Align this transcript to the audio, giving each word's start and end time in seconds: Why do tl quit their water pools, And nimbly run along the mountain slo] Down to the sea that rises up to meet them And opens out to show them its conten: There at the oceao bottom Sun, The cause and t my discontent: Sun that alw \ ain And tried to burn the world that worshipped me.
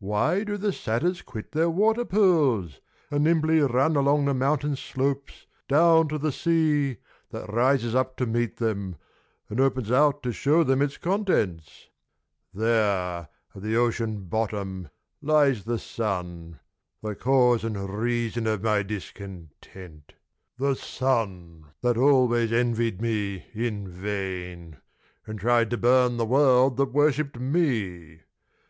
Why 0.00 0.44
do 0.44 0.58
tl 0.58 1.24
quit 1.24 1.52
their 1.52 1.70
water 1.70 2.04
pools, 2.04 2.82
And 3.10 3.24
nimbly 3.24 3.60
run 3.60 3.96
along 3.96 4.26
the 4.26 4.34
mountain 4.34 4.76
slo] 4.76 5.18
Down 5.66 6.08
to 6.08 6.18
the 6.18 6.30
sea 6.30 6.98
that 7.30 7.50
rises 7.50 7.94
up 7.94 8.18
to 8.18 8.26
meet 8.26 8.58
them 8.58 8.96
And 9.48 9.58
opens 9.60 9.90
out 9.90 10.22
to 10.24 10.32
show 10.34 10.62
them 10.62 10.82
its 10.82 10.98
conten: 10.98 11.62
There 12.52 13.30
at 13.54 13.62
the 13.62 13.72
oceao 13.78 14.28
bottom 14.28 14.90
Sun, 15.24 16.60
The 17.02 17.14
cause 17.14 17.64
and 17.64 17.74
t 17.76 18.56
my 18.58 18.82
discontent: 18.82 20.12
Sun 20.76 21.64
that 21.80 21.96
alw 21.96 22.36
\ 22.54 23.54
ain 23.54 24.76
And 25.24 25.38
tried 25.40 25.70
to 25.70 25.78
burn 25.78 26.16
the 26.18 26.26
world 26.26 26.76
that 26.76 26.92
worshipped 26.92 27.40
me. 27.40 28.20